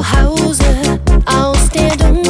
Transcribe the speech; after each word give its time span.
Zuhause 0.00 0.64
aus 1.26 1.68
der 1.74 1.94
Dunkelheit. 1.94 2.29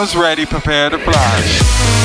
Cameras 0.00 0.16
ready, 0.16 0.46
prepare 0.46 0.88
to 0.88 0.98
fly. 0.98 1.99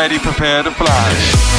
Ready, 0.00 0.18
prepare 0.18 0.62
to 0.62 0.70
fly. 0.70 1.49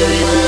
answer 0.00 0.36
it. 0.38 0.41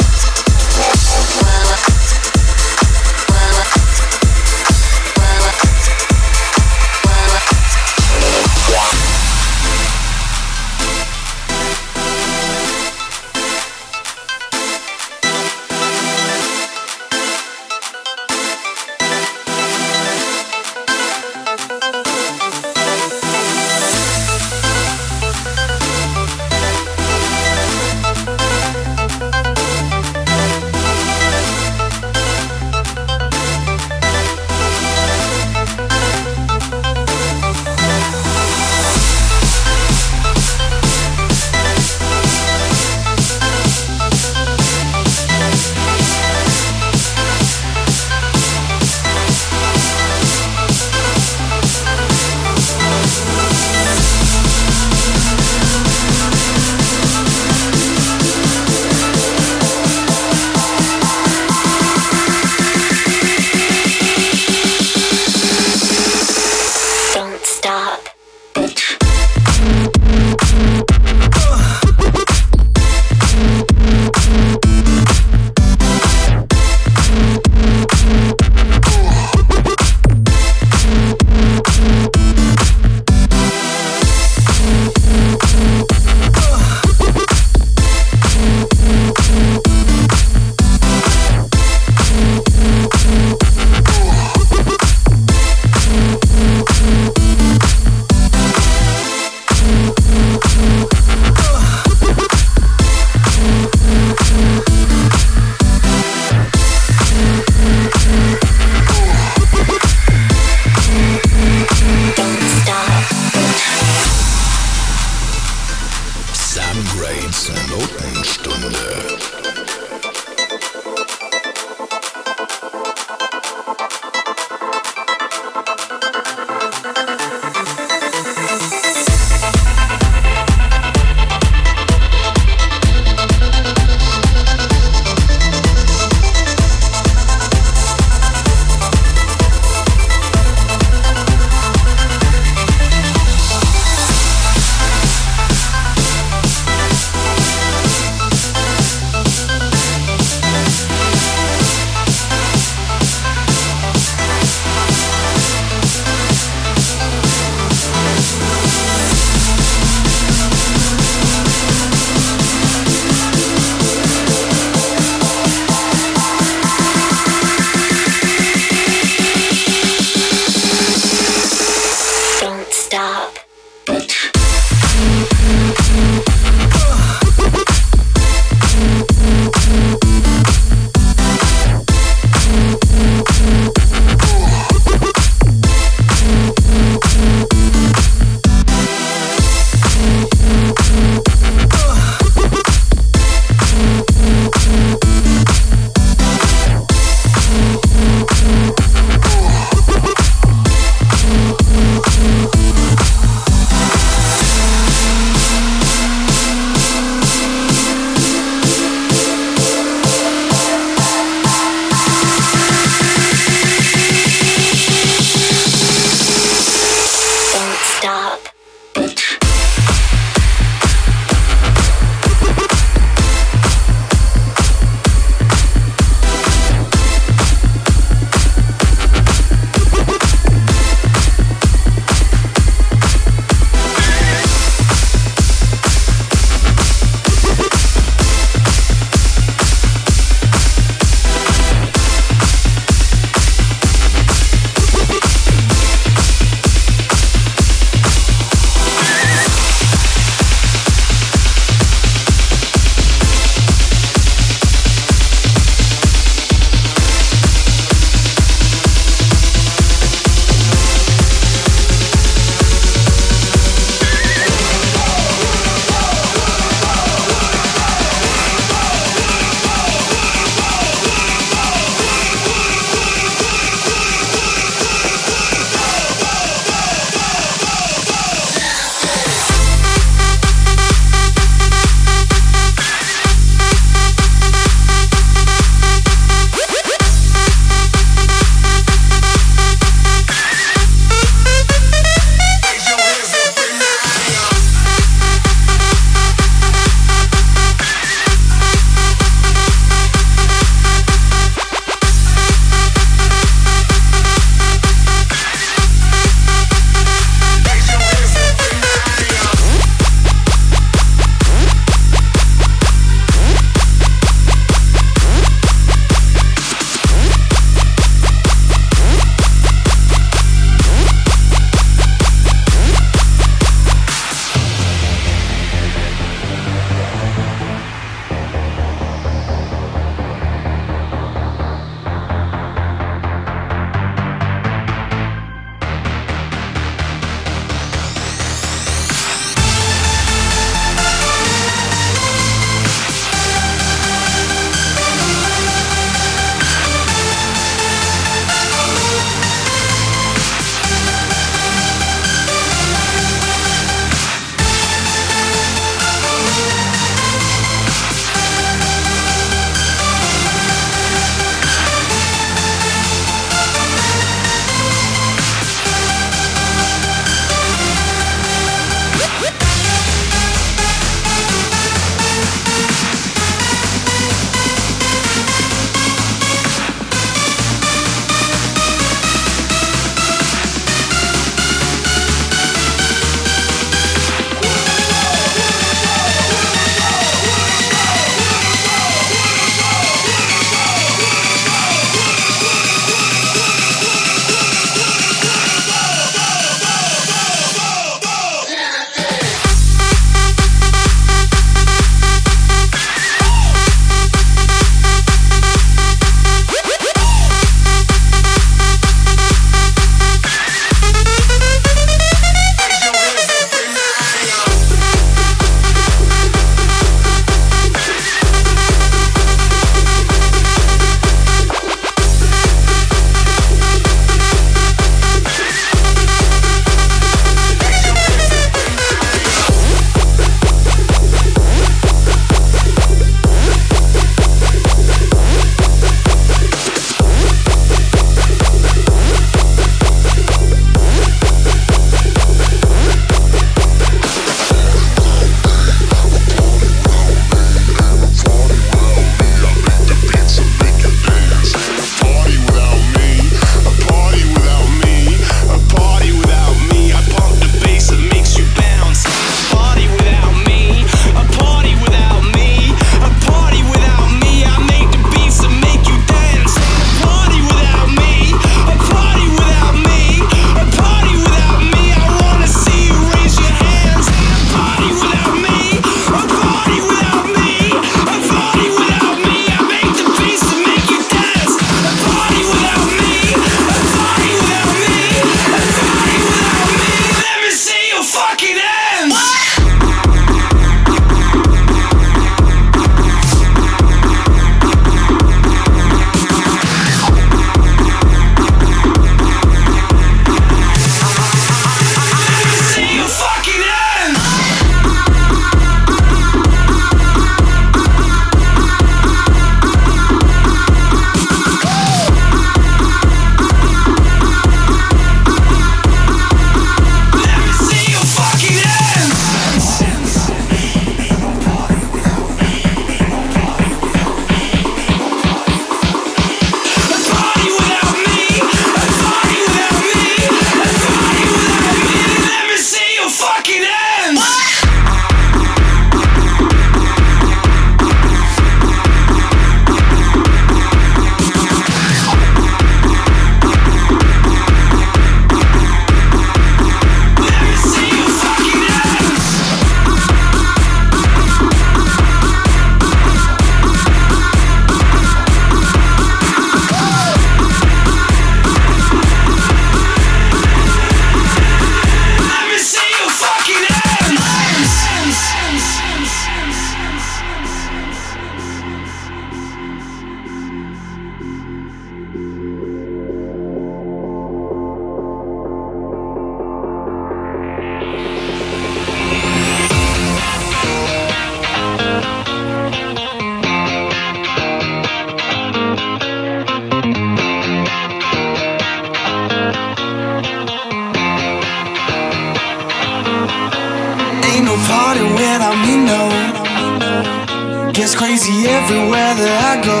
Crazy 598.16 598.64
everywhere 598.66 599.34
that 599.36 599.60
I 599.72 599.76
go. 599.84 600.00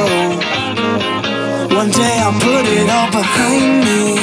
One 1.76 1.90
day 1.90 2.16
I'll 2.24 2.32
put 2.40 2.64
it 2.64 2.88
all 2.88 3.10
behind 3.12 3.84
me. 3.84 4.16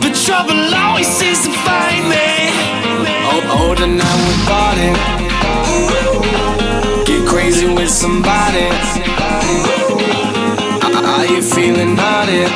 But 0.00 0.16
trouble 0.16 0.56
always 0.72 1.06
seems 1.06 1.44
to 1.44 1.52
find 1.68 2.08
me. 2.08 2.48
Oh, 3.28 3.56
oh, 3.56 3.74
tonight 3.76 4.20
we 4.24 4.34
bought 4.48 4.78
it. 4.88 4.96
Get 7.06 7.28
crazy 7.28 7.68
with 7.68 7.90
somebody. 7.90 8.68
Are 11.12 11.26
you 11.26 11.42
feeling 11.42 11.94
naughty? 11.94 12.48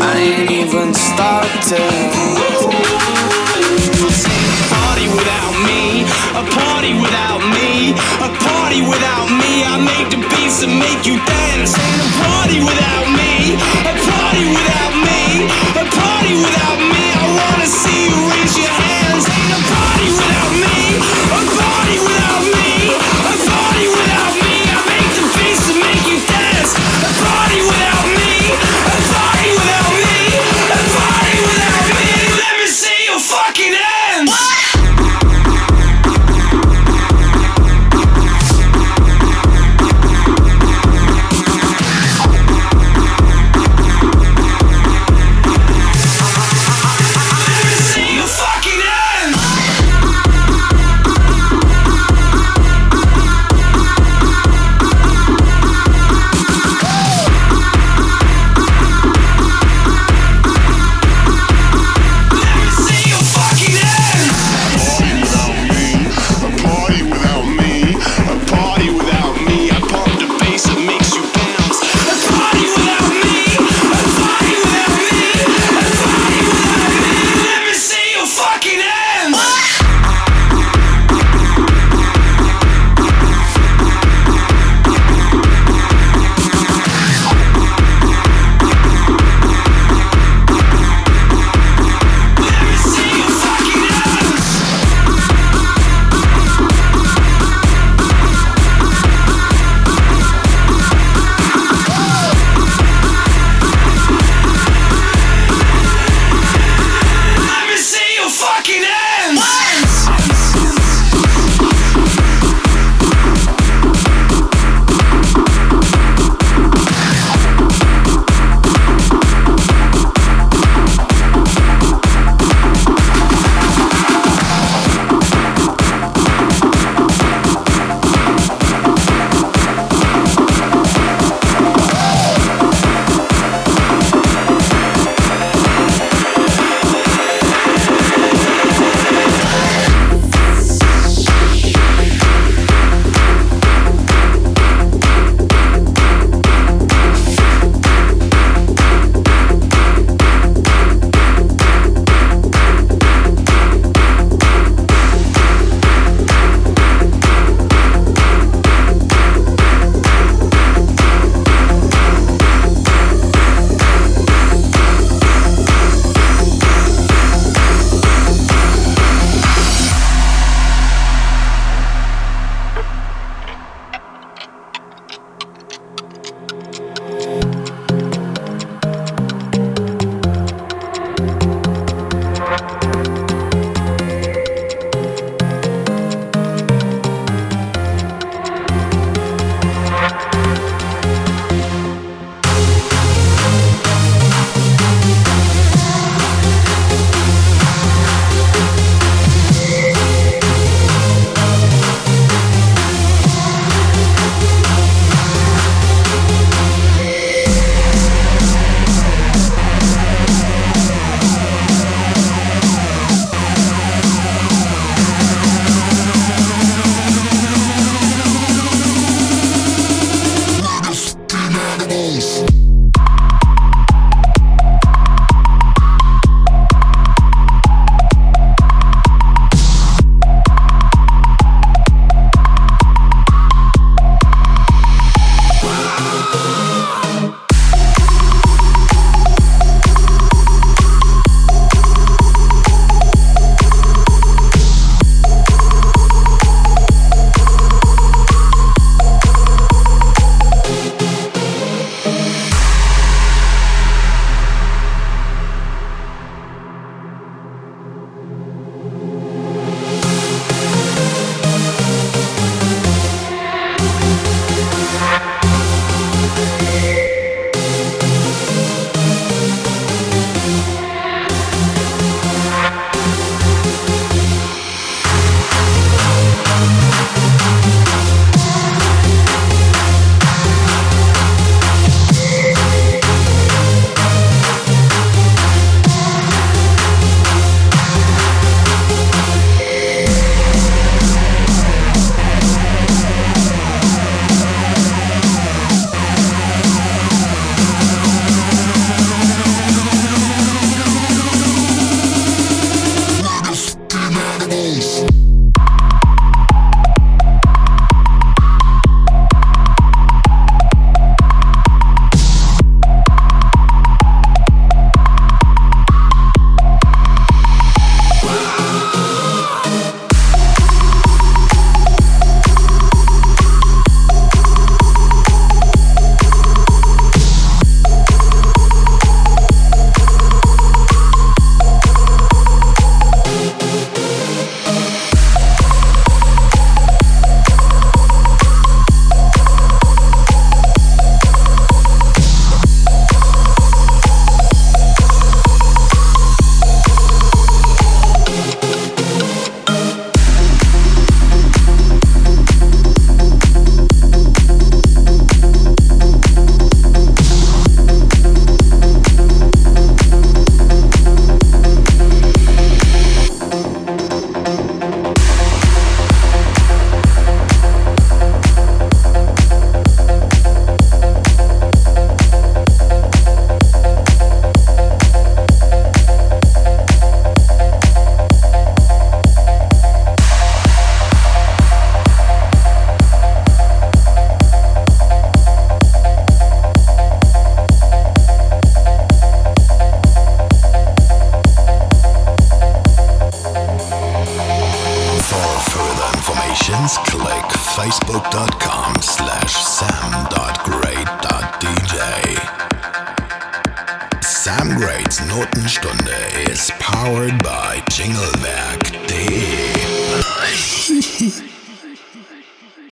I 0.00 0.14
ain't 0.16 0.50
even 0.50 0.94
started 0.94 2.32
party 4.92 5.08
without 5.08 5.54
me, 5.68 6.04
a 6.36 6.42
party 6.56 6.92
without 6.94 7.40
me, 7.54 7.61
a 7.90 8.28
party 8.30 8.80
without 8.86 9.26
me. 9.26 9.66
I 9.66 9.74
make 9.82 10.14
the 10.14 10.20
beats 10.30 10.62
and 10.62 10.78
make 10.78 11.02
you 11.02 11.18
dance. 11.18 11.74
Ain't 11.74 11.98
a 11.98 12.08
party 12.22 12.58
without 12.62 13.06
me, 13.10 13.58
a 13.82 13.94
party 14.06 14.44
without 14.46 14.94
me, 15.02 15.50
a 15.74 15.84
party 15.90 16.34
without 16.38 16.78
me. 16.78 17.02
I 17.18 17.26
wanna 17.26 17.66
see 17.66 18.06
you 18.06 18.18
raise 18.30 18.54
your 18.54 18.70
hands. 18.70 19.26
Ain't 19.26 19.52
a 19.58 19.60
party 19.66 20.08
without 20.14 20.52
me, 20.62 20.78
a 21.26 21.40
party 21.58 21.96
without 22.06 22.44
me, 22.54 22.70
a 22.94 23.34
party 23.50 23.86
without 23.90 24.34
me. 24.38 24.54
I 24.70 24.78
make 24.86 25.10
the 25.18 25.24
beats 25.34 25.64
and 25.66 25.78
make 25.82 26.04
you 26.06 26.18
dance. 26.22 26.72
A 26.78 27.10
party 27.18 27.60
without 27.66 27.91